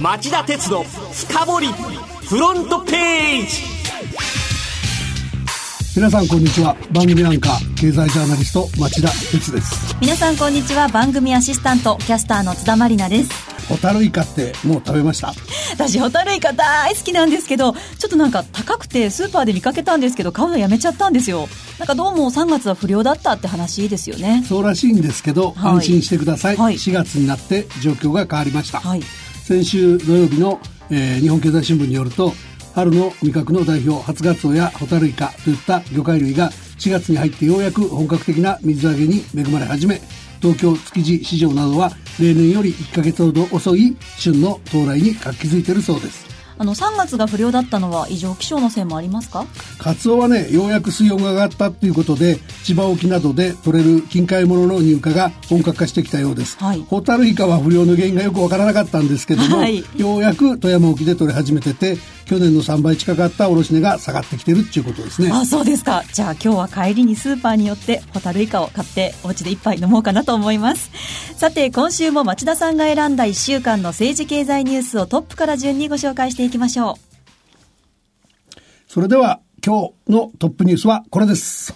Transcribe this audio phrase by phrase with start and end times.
[0.00, 3.62] 町田鉄の深掘りフロントページ。
[5.94, 6.74] 皆さんこんにちは。
[6.90, 9.94] 番組アンカー経済ジャーナリスト町田鉄です。
[10.00, 10.88] 皆さんこんにちは。
[10.88, 13.30] 番組アシスタントキャスターの津田まりなです。
[13.68, 15.32] ホタルイカってもう食べました？
[15.72, 21.46] 私ホタルイカ大好きなんですけどちょっとなんか高くてスーパーで見かけたんですけど買うのやめちゃったんですよ。
[21.78, 24.42] なんかどうも3月は不良だったって話ですよね。
[24.48, 29.02] そうらしいんですけど、はい、安心してください、はい、4月になって状況が変わりました、はい、
[29.42, 32.32] 先週土曜日の、えー、日本経済新聞によると
[32.74, 40.00] 春の味覚の代表初ガツオやホタルイカといった魚介類が4月に入ってようやく本格的な水揚げに恵まれ始め
[40.40, 46.31] 東京築地市場などは例年より1ヶ月ほど遅い旬の到来に活気づいているそうです。
[46.62, 49.46] あの3月が不良だったのは異常気象のせいもありますか？
[49.78, 65.30] カツオはねようやく水温が上がったということで千葉沖などで取れる近海物の入荷が本格化してきたようです、はい、ホタルイカは不良の原因がよくわからなかったんですけども、はい、ようやく富山沖で取れ始めてて去年の3倍近かった卸値が下がってきてるっていうことですね。
[65.32, 66.04] あそうですか。
[66.12, 70.90] じゃあ今日は帰りにスーパーによってホタルイカを買ってお家で一杯飲もうかなと思います。
[71.36, 78.60] さて今週も町田さんが選んだ1週間の政治経済ニュースをトップから順にご紹介していきましょう。
[78.86, 81.74] それでは今日のトップニュースはこれです。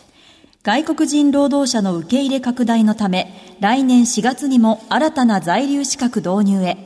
[0.63, 6.77] 外国人労働者の受け入れ拡大のため来年4月にも新たな在留資格導入へ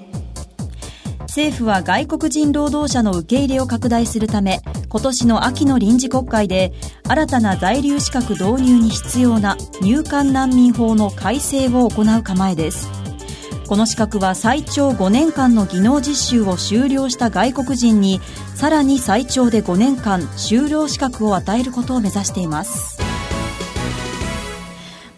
[1.31, 6.73] 政府は外国人労働者の受け入れを拡大するため今年の秋の臨時国会で
[7.07, 12.89] 新たな在留資格導入に必要な入管難民法の改正を行う構えです。
[13.69, 18.21] この資格は最長5年間の技能実習を修了した外国人に
[18.57, 23.00] さらに最長で5年間修了資格を与えることを目指しています。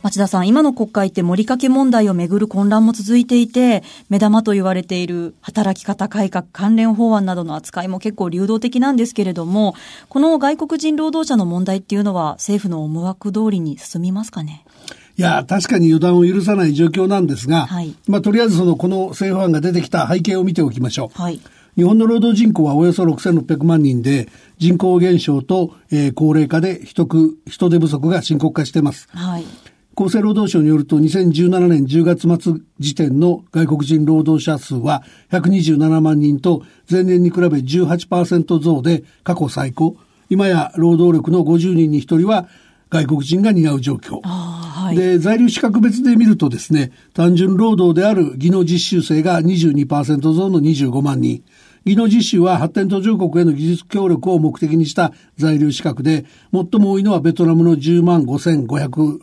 [0.02, 9.74] 町田さん、今の国会って盛りかけ問題をめぐる混乱も続いていて、目玉と言われている働き方改革関連法案などの扱いも結構流動的なんですけれども、
[10.08, 14.64] この外国人労働者の問題っていうのは政府の思惑通りに進みますかね？
[15.16, 21.22] いや、確かに予断を許さない状況なんですが、はい、まあ、とりあえずその、この政府案が出てきた背景を見ておきましょう。
[21.22, 21.40] はい
[21.74, 27.08] 日本の労働人口はおよそ6600万人で、人口減少と、えー、高齢化で人
[27.46, 29.08] 人手不足が深刻化しています。
[29.10, 29.44] はい。
[29.94, 39.96] 厚生労働省によると2017年10月末時点の外国人労働者数は127万人と前年に比べ18%増で過去最高。
[40.30, 42.48] 今や労働力の50人に1人は
[42.88, 44.20] 外国人が担う状況。
[44.22, 51.42] はい、で、在留資格別で見るとですね、単純労働である技能実習生が22%増の25万人。
[51.84, 59.20] 技能実習は発展途上国への技術協力を目的にした在留資格で、最も多いのはベトナムの10万5500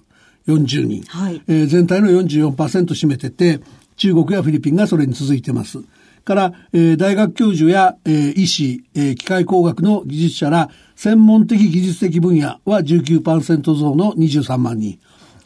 [0.48, 2.56] 40人、はいえー、全体の44%
[2.86, 3.60] 占めてて、
[3.98, 5.80] 中国やフィリピンがそれに続いてます。
[6.24, 15.00] から、えー、大学教授や、えー、医師、えー、機械工学の技術者ら専門的技術的分野は19%増の23万人。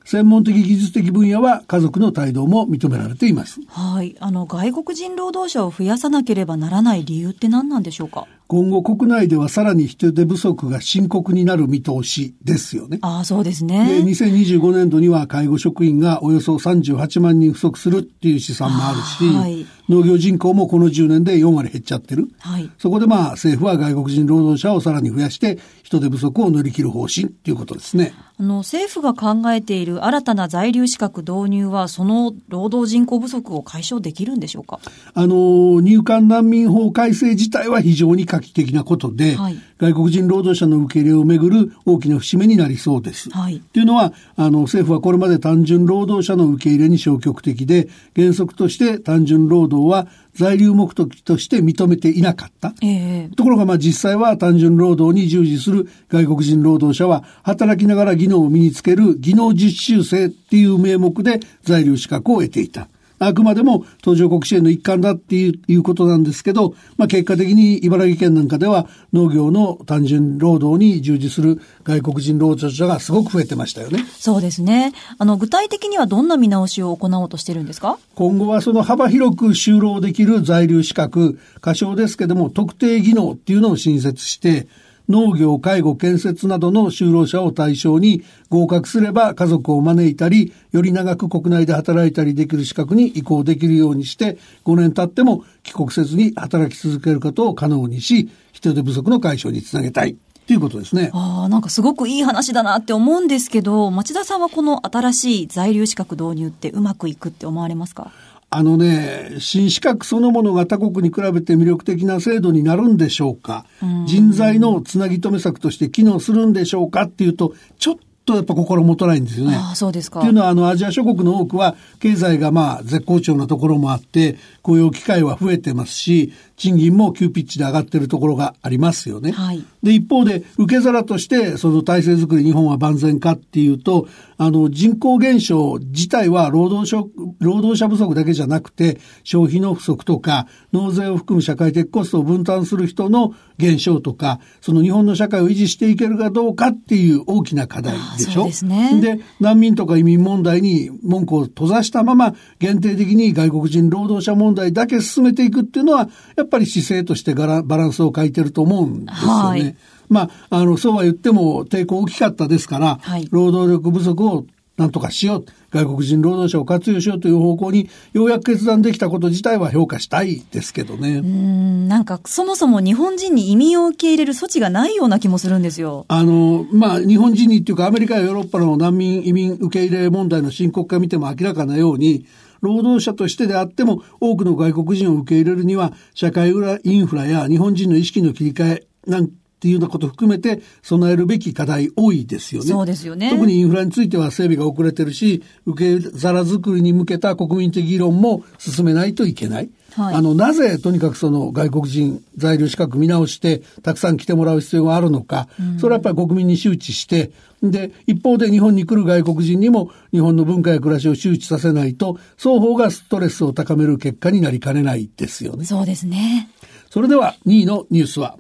[0.06, 3.62] 専門的技術的分野は家族の帯同も認められています。
[3.68, 4.18] はい。
[4.20, 8.28] あの、外国人労働者を増やさなければならない理由って何なんでしょうか？
[8.54, 13.00] 今後国内ではさらに人手不足が深刻になる見通しですよね。
[13.02, 14.04] ああ、そうですね。
[14.04, 22.28] で、2025年度には介護職員がおよそ38万人不足するっていう試算もあるし、はい、農業人口もこの10年で4割減っちゃってる。
[22.42, 28.14] はい、そこでまあ政府は外国人労働者をさらに増やして人手不足を乗り切る方針っていうことですね。
[28.38, 34.80] あの、政府が考えている新たな在留資格導入はその労働人口不足を解消できるんでしょうか？
[35.16, 43.30] あの、入管難民法改正自体は非常に画期的なことで、はい、外国人労働者の受け入れをめぐる大きな節目になりそうです。
[43.32, 52.74] はい、というのは、あの、政府はこれまで単純労働者の受け入れに消極的で、原則として単純労働は在留目的として認めていなかった。
[52.82, 62.88] えー、ところが、まあ実際は単純労働に従事する外国人労働者は、働きながら技能を身につける技能実習生っていう名目で在留資格を得ていた。
[63.28, 74.06] あくまでも途上国支援の一環だっていうことなんですけど、まあ、結果的に茨城県なんかでは農業の単純労働に従事する外国人労働者がすごく増えてましたよね。
[74.18, 74.94] そうですね。
[75.18, 77.98] あの、具体的にはどんな見直しを行おうとしてるんですか？
[78.16, 84.68] 今後はその幅広く就労できる在留資格、過小ですけども特定技能っていうのを新設して、
[85.10, 100.12] 農業、介護、建設などの就労者を対象に合格すれば家族を招いたり、より長く国内で働いたりできる資格に移行できるようにして、5年経っても帰国せずに働き続けることを可能にし、人手不足の解消につなげたい。
[100.44, 101.10] っていうことですね。
[101.14, 108.12] ああ、なんかすごくいい話だなって思うんですけど、町田さんはこの新しい在留資格導入ってうまくいくって思われますか？
[108.56, 117.04] あのね、新資格そのものが他国に比べて魅力的な制度になるんでしょうか、う人材のつなぎ止め策として機能するんでしょうか？
[117.04, 117.96] っていうと、ちょっ
[118.26, 119.58] とやっぱ心もとないんですよね。
[119.60, 120.20] あそうですか。
[120.20, 129.32] っていうのは、あの、アジア諸国の多くは、経済がまあ、絶好調なところもあって、雇用機会は増えてますし、賃金も急ピッチで上がってるところがありますよね。
[129.32, 134.08] はい、で、一方で、受け皿として、その体制づくり日本は万全かっていうと、
[134.38, 137.04] あの、人口減少自体は労働者、
[137.40, 148.46] 労働者不足だけじゃなくて、消費の不足とか、納税を含む社会的コストを分担する人の減少とか、その日本の社会を維持していけるかどうかっていう大きな課題でしょ。
[148.46, 149.00] ですね。
[149.02, 159.34] で、難民とか移民問題に文句を閉ざしたまま、限定的に外国人労働者問題だけ進めていくっていうのは、やっぱり姿勢としてバランスを欠いてると思うんですよね。
[159.34, 159.76] はい
[160.10, 164.46] まあ、あの、そうは言っても抵抗大きかったですから、はい、労働力不足を
[164.76, 165.46] なんとかしよう。
[165.70, 171.18] 外国人労働者を活用しようという方向にようやく決断できたこと自体は評価したいですけどね。
[171.18, 176.06] うん、なんかそもそも日本人に移民を受け入れる措置がないような気もするんですよ。
[176.08, 182.26] あの、まあ、日本人にっていうかアメリカやヨーロッパの難民移民受け入れ問題の深刻化見ても明らかなように、
[182.64, 186.52] 労働者としてであっても多くの外国人を受け入れるには社会
[186.84, 189.28] インフラや日本人の意識の切り替えなんっ
[189.64, 192.68] ていうようなことを含めて備えるべき課題多いですよね。
[192.68, 193.30] そうですよね。
[193.30, 199.70] 特にインフラについては整備が遅れてるし、受け皿作りに向けた国民的議論も進めないといけない。
[199.96, 207.32] はい、あの、なぜとにかくその外国人在留資格見直してたくさん来てもらう必要があるのか、うん、それはやっぱり国民に周知して、
[207.62, 215.66] で、一方で日本に来る外国人にも日本の文化や暮らしを周知させないと、双方がストレスを高める結果になりかねないですよね。
[215.66, 216.50] そうですね。
[216.90, 218.38] それでは2位のニュースは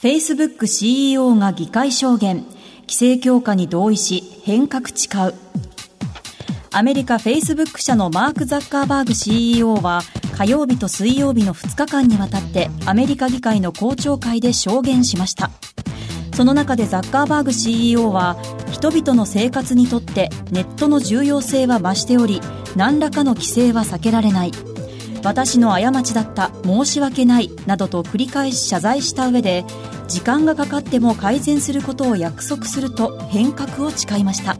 [0.00, 2.44] Facebook CEO が議会証言、
[2.82, 5.34] 規制強化に同意し変革誓う。
[6.76, 10.02] アメリカ Facebook 社のマーク・ザッカーバーグ CEO は
[10.36, 15.50] 火曜日と水曜日の2日間にわたってアメリカ議会の公聴会で証言しました。
[16.34, 18.36] その中でザッカーバーグ CEO は
[18.70, 22.42] 人々の生活にとってネットの重要性は増しており
[22.76, 24.52] 何らかの規制は避けられない
[25.24, 29.64] 私の過ちだった申し訳ないなどと繰り返し謝罪した上で
[30.08, 34.58] 時間がかかっても改善することを約束すると変革を誓いました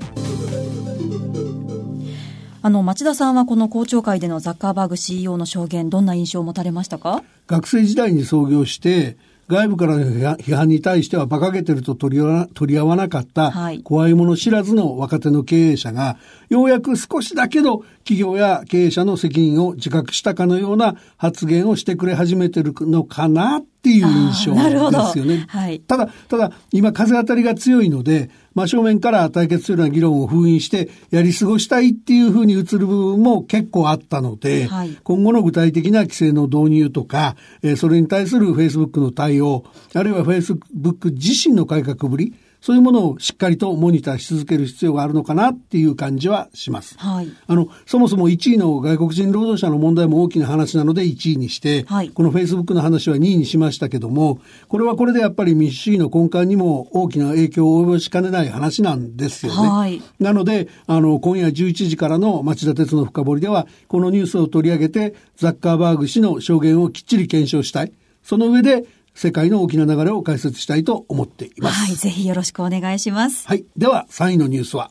[2.67, 7.23] あの町田さんはこの公聴会でのザッカーバーグ CEO の証言どんな印象を持たれましたか？
[7.47, 9.17] 学生時代に創業して
[9.47, 12.25] 外部からの批判に対しては馬鹿げてると取り
[12.55, 13.53] 取り合わなかった、
[13.85, 16.19] 怖いもの知らずの若手の経営者が、
[16.49, 25.47] ようやく少しだけど企業や経営者の責任を自覚したかのような発言をしてくれ始めてるのかなっていう印象ですよね。
[25.49, 42.35] はい、ただ、ただ、今風当たりが強いので、真正面から対決するような議論を封印してやり過ごしたいっていうふうに映る部分も結構あったので、はい、今後の具体的な規制の導入とか、えー、それに対するフェイスブックの対応、あるいはフェイスブック自身の改革ぶり、
[42.67, 46.99] そういうものをしっかりとモニターし続ける必要があるのかなっていう感じはします。
[46.99, 59.69] はい、あの、そもそも1位の外国人労働者の問題も大きな話なので1位にして、はい、このフェイスブックの話は2位にしましたけども、これはこれでやっぱり民主主義の根幹にも大きな影響を及ぼしかねない話なんですよね。
[59.69, 67.93] はい、なので、あの、今夜11時からの町田鉄の深掘りでは、このニュースを取り上げて、ザッカーバーグ氏の証言をきっちり検証したい。
[68.25, 68.85] その上で、
[69.17, 71.87] 世界の大きな流れを解説したいと思っています。
[71.87, 73.49] はい、ぜひよろしくお願いします。
[73.49, 74.91] はい、では3位のニュースは？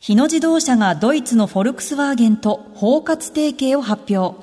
[0.00, 4.36] 日野自動車がドイツのフォルクスワーゲンと包括提携を発表。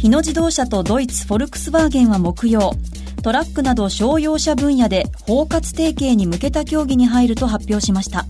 [0.00, 2.74] 日野自動車とドイツフォルクスワーゲンは木曜、
[3.22, 8.26] トラックなど商用車分野で包括提携に向けた協議に入ると発表しました。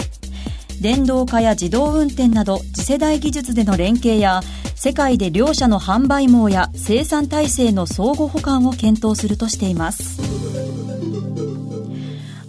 [0.80, 4.42] 電動化や自動運転など次世代技術での連携や
[4.80, 10.22] 世界で両社の販売網や生産体制の相互補完を検討するとしています。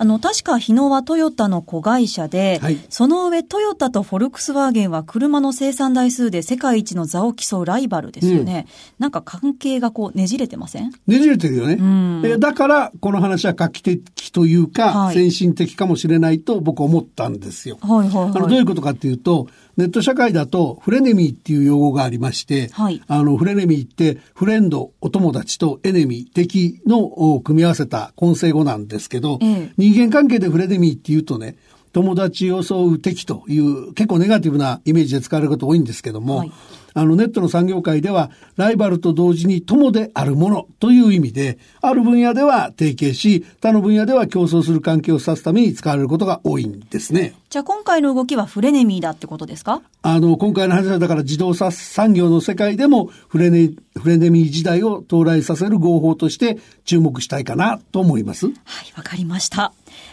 [0.02, 8.68] あの、確か日野はトヨタの子会社で、はい、その上トヨタとフォルクスワーゲンは車の生産台数で世界一の座を競うライバルですよね。
[9.00, 10.92] うん、なんか関係がこうねじれてません？
[11.08, 11.74] ねじれてるよね。
[11.74, 17.80] うん、だから、この話は画期的というか、はい、先進的かもしれないと僕は思ったんですよ。
[17.82, 19.48] はいはいはい、あのどういうことかっていうと、
[19.80, 31.56] ネット社会だとフレネミーっていう用語がありまして、はい、あのフレネミーってフレンド、お友達とエネミー、敵の組み合わせた混成語なんですけど、ええ、人間関係でフレネミーっていうとね、
[31.94, 36.52] 友達を襲う敵という結構ネガティブなイメージで使われること多いんですけども、はい、
[37.00, 47.36] あのネットの産業界ではライバルと同時に友であるものという意味で、ある分野では提携し、他の分野では競争する関係を指すために使われることが多いんですね。
[47.50, 49.82] じゃあ今回の動きはフレネミーだってことですか？
[50.02, 58.48] あの、今回の話はだから自動車産業の世界でもフレネ、フレネミー時代を到来させる合法として注目したいかなと思います。
[58.48, 58.56] はい、
[58.98, 59.72] わかりました。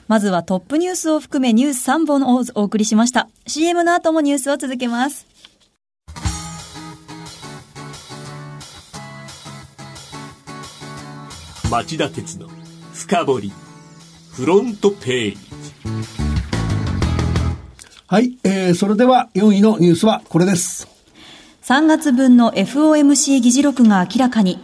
[0.09, 3.29] まずはトップニュースを含めニュース3本をお送りしました。
[3.47, 5.27] CM の後もニュースを続けます。
[11.77, 12.49] 町田鉄の
[12.95, 13.53] 深掘り
[14.33, 15.39] フロントページ。
[18.07, 20.89] はい、えー、それでは4位のニュースはこれです。
[21.65, 24.59] 3月分の FOMC 議事録が明らかに。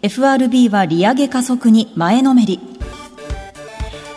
[0.00, 2.60] FRB は利上げ加速に前のめり。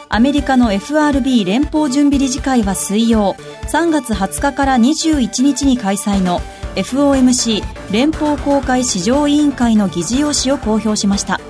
[0.07, 3.35] アメリカの FRB 連邦準備理事会は水曜
[3.73, 6.39] 3月20日から21日に開催の
[6.75, 7.61] FOMC
[7.91, 11.41] 連邦公開市場委員会の議事要旨を公表しました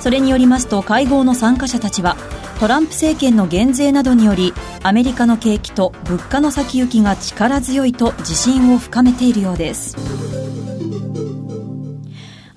[0.00, 2.16] それによりますと会合の参加者たちは
[2.58, 4.52] トランプ政権の減税などにより
[4.82, 10.29] アメリカの景気と物価の先行きが力強いと自信を深めているようです。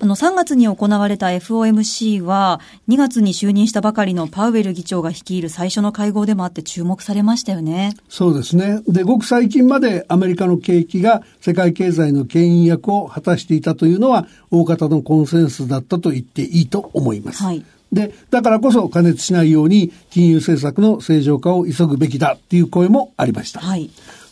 [0.04, 7.94] あの、3月に行われた FOMC は、2月に就任したばかりのパウエル議長が率いる最初の会合でもあって注目されましたよね。
[8.10, 8.82] そうですね。
[8.86, 17.42] で、ごく最近までアメリカの景気が世界経済の牽引役を果たしていたというのは、大方のコンセンスだったと言っていいと思います。
[17.42, 17.64] はい。
[17.90, 23.60] で、だからこそ加熱しないように金融政策の正常化を急ぐべきだっていう声もありました。
[23.60, 23.88] はい。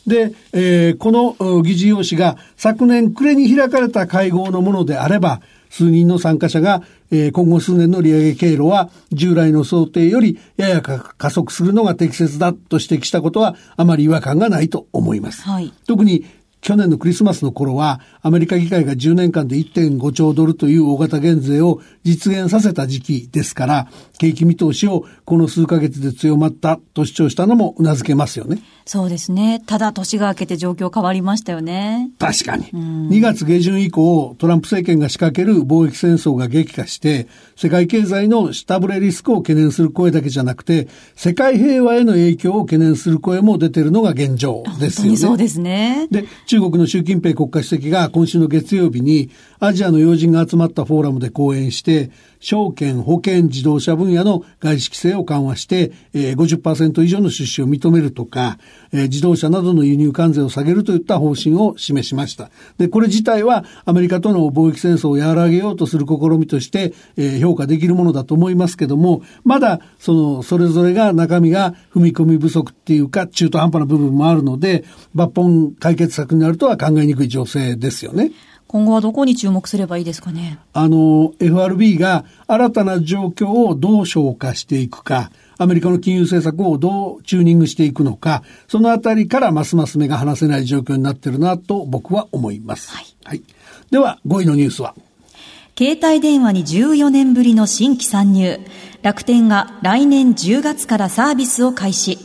[0.06, 5.40] で、えー、この議事要旨が昨年暮れに開かれた会合のものであれば、
[5.72, 15.42] 数人の参加者が、えー、今後数年の利上げ経路は従来の想定よりやや加速するのが適切だと指摘したことはあまり違和感がないと思います。
[15.42, 16.26] はい、特に
[16.62, 23.88] 去年のクリスマスの頃は、アメリカ議会が10年間で1.5兆ドルという大型減税を実現させた時期ですから、
[24.18, 28.62] 景気見通しをこの数ヶ月で強まったと主張したのも頷けますよね。
[28.84, 29.60] そうですね。
[29.66, 32.10] ただ年が明けて状況変わりましたよね。
[32.20, 32.66] 確かに。
[32.66, 37.26] 2月下旬以降、トランプ政権が仕掛ける貿易戦争が激化して、
[37.56, 45.16] 世界経済の下振れリスクを懸念する声だけじゃなくて、世界平和への影響を懸念する声も出てるのが現状ですよね。
[45.16, 46.06] そうですね。
[46.10, 58.58] で、中国の習近平国家主席が今週の月曜日にアジアの要人が集まったフォーラムで講演して、証券、保険、自動車分野の外資規制を緩和して、えー、50%以上の出資を認めるとか、
[58.92, 62.50] えー、自動車などの輸入関税を下げるといった方針を示しました。
[62.78, 78.32] で、これ自体はアメリカとの貿易戦争を和らげようとする試みとして、えー、評価できるものだと思いますけども、まだ、その、それぞれが中身が踏み込み不足っていうか、中途半端な部分もあるので、抜本解決策になるとは考えにくい情勢ですよね。
[78.68, 80.58] 今後はどこに注目すればいいですかね？
[80.72, 92.96] あの、FRB が新たな状況をどう消化していくか、アメリカの金融政策をどうチューニングしていくのか、そのあたりからますます目が離せない状況になってるなと僕は思います。
[92.96, 93.06] はい。
[93.24, 93.42] はい、
[93.90, 94.94] では、5位のニュースは？
[95.76, 98.58] 携帯電話に14年ぶりの新規参入。
[99.02, 102.18] 楽天が来年10月からサービスを開始。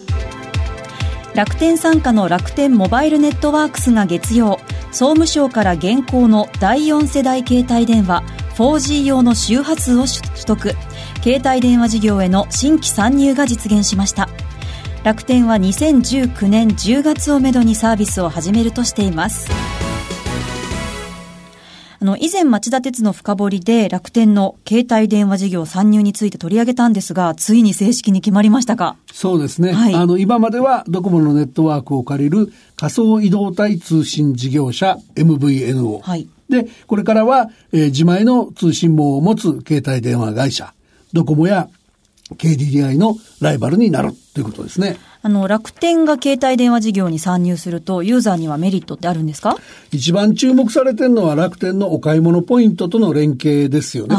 [1.38, 4.60] 楽天傘下の楽天モバイルネットワークスが月曜、
[4.91, 8.24] 総務省から現行の第4世代携帯電話
[8.56, 10.74] 4G 用の周波数を取得。
[11.22, 14.29] 携帯電話事業への新規参入が実現しました。
[15.03, 19.48] 楽天は2019年10月をめどにサービスを始めるとしています。
[22.08, 28.96] の、以前町田鉄の深掘りで楽天の携帯電話事業参入について取り上げたんですが、ついに正式に決まりましたか？
[29.14, 29.74] そうですね。
[29.74, 36.02] はい、あの、今まではドコモのネットワークを借りる仮想移動体通信事業者 MVNO。
[36.02, 36.28] はい。
[36.50, 40.74] で、これからは、えー、自前の通信網を持つ携帯電話会社、
[41.14, 41.70] ドコモや
[42.32, 44.98] KDDI のライバルになるということですね。
[45.22, 49.58] あの、楽天が携帯電話事業に参入すると、ユーザーにはメリットってあるんですか？
[49.92, 54.16] 一番注目されてるのは楽天のお買い物ポイントとの連携ですよね。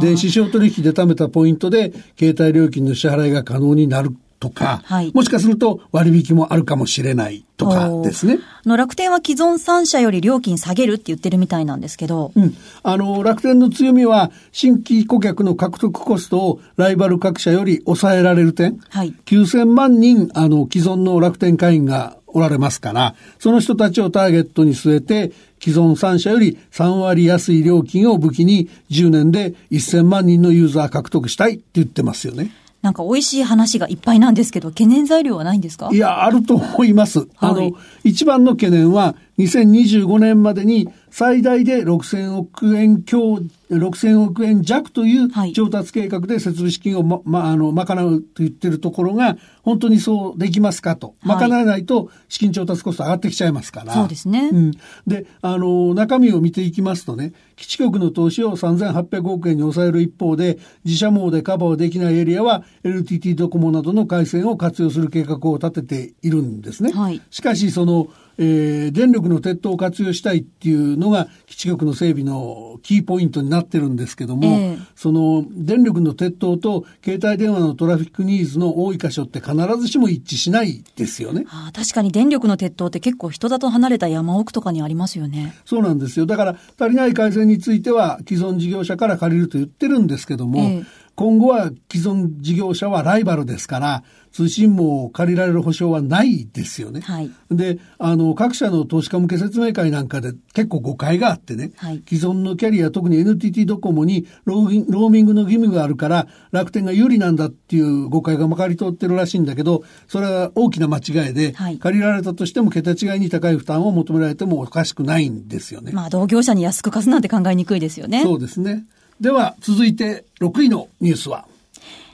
[0.00, 8.40] 電子商取引で貯めたポイントで、携帯料金の支払いが可能になるとか、はい、もしかすると割引もあるかもしれないとかですね。
[8.66, 12.32] の楽天は既存3社より料金下げるって言ってるみたいなんですけど。
[12.34, 12.56] うん。
[12.82, 18.80] あの、楽天の強みは、新規顧客の獲得コストをライバル各社より抑えられる点。
[18.88, 19.14] はい。
[19.26, 25.30] 9000万人、あの、既存の楽天会員がおられますから、その人たちをターゲットに据えて、
[25.60, 32.50] 既存3社より3割安い料金を武器に10年で1000万人のユーザー獲得したいって言ってますよね。
[32.82, 35.88] なんか美味しい話がいっぱいなんですけど、懸念材料はないんですか？
[35.92, 37.20] いや、あると思います。
[37.20, 37.72] はい、あの、
[38.02, 43.40] 一番の懸念は、2025年までに最大で6000億円強、
[43.76, 51.14] 6000億円弱という調達計画で設備資金をま、ま、あの、賄うと言ってるところが、本当にそうできますかと。
[51.22, 53.94] 賄えないと資金調達コスト上がってきちゃいますから。
[53.94, 54.50] そうですね。
[54.52, 54.70] うん。
[55.06, 66.92] で、あの、中身を見ていきますとね、基地局の投資を3800億円に抑える一方で、自社網でカバーできないエリアは LTT ドコモなどの回線を活用する計画を立てているんですね。
[66.92, 81.44] はい、しかし、その、えー、電力の鉄塔を活用したいっていうのが基地局の整備のキーポイントになってるんですけども、えー、その電力の鉄塔と携帯電話のトラフィックニーズの多い箇所って必ずしも一致しないですよね。
[81.48, 85.54] あ確かに電力の鉄塔って結構人里離れた山奥とかにありますよね。
[85.64, 86.26] そうなんですよ。
[86.26, 90.86] だから足りない回線については既存事業者から借りると言ってるんですけども、えー
[91.22, 94.02] 今後は既存事業者はライバルですから、
[94.32, 97.00] 通信網を借りられる保証はないですよね。
[97.00, 115.92] はい、で、あの、各社の投資家向け説明会なんかで結構誤解があってね、はい、既存のキャリア、特に NTT ドコモにローミングの義務があるから楽天が有利なんだっていう誤解がまかり通ってるらしいんだけど、それは大きな間違いで、はい、借りられたとしても桁違いに高い負担を求められてもおかしくないんですよね。
[115.92, 118.24] まあ、同業者に安く貸すなんて考えにくいですよね。
[118.24, 118.86] そうですね。
[119.22, 121.46] では、続いて6位のニュースは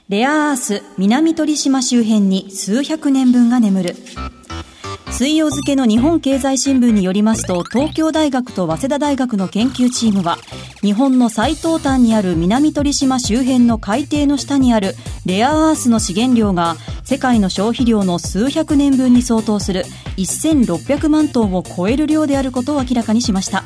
[0.09, 3.95] レアアース南鳥島周辺に数百年分が眠る。
[5.09, 10.37] 水曜付の日本経済新聞によりますと、東京大学と早稲田大学の研究チームは、
[10.81, 14.93] 日本の最東端にある南鳥島周辺の海底の下にある
[15.25, 19.83] レアアースの資源量が、世界の消費量の数百年分に相当する
[20.15, 23.63] 1600万トンを超える量であることを明らかにしました。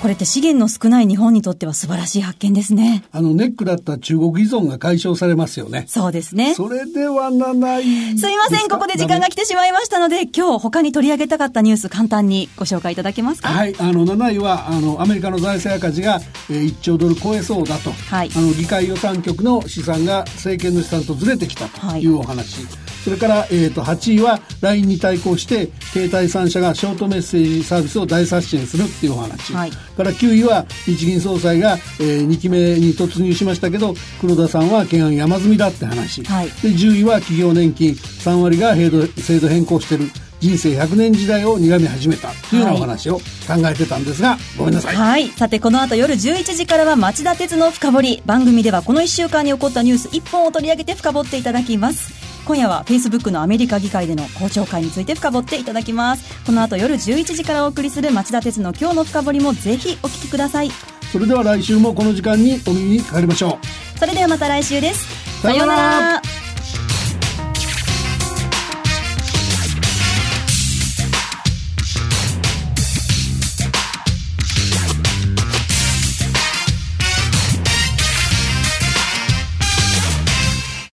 [0.00, 3.02] これって資源の少ない日本にとっては素晴らしい発見ですね。
[3.10, 5.86] あの、ネックだった中国依存が解消されますよね。
[5.88, 6.54] そうですね。
[6.54, 7.82] それではなない。
[8.16, 13.48] すいません、ここで時間が来てしまいましたので、今日他に取り上げたかったニュース簡単にご紹介いただけますか？
[13.48, 17.90] はい、あの、7位は、あの、アメリカの財政赤字が、えー、1兆ドル超えそうだと。
[17.90, 18.30] はい。
[18.36, 22.64] あの、議会予算局の試算が政権の試算とずれてきたというお話。
[22.64, 40.04] はいそれから、えー、と8位は LINE に対抗して携帯3社がショートメッセージサービスを大刷新するっていうお話、はい、から9位は日銀総裁が、えー、2期目に突入しましたけど黒田さんは懸案山積みだって話、はい、で10位は企業年金3割が制度変更してる
[40.40, 43.22] 人生100年時代を睨み始めたというようなお話を考
[43.64, 44.94] えてたんですが、はい、ごめんなさい。
[44.94, 45.28] はい。
[45.30, 48.22] さて、この後夜11時からは町田鉄の深掘り。
[48.24, 52.17] 番組ではこの1週間に起こったニュース1本を取り上げて深掘っていただきます。
[52.48, 56.46] 今夜は Facebook のアメリカ議会での公聴会について深掘っていただきます。
[56.46, 60.70] この後夜11時からお送りする町田鉄の今日の深掘りもぜひお聞きください。
[61.12, 63.58] それでは来週もこの時間にお耳にかかりましょ
[63.96, 63.98] う。
[63.98, 65.42] それではまた来週です。
[65.42, 66.22] さようなら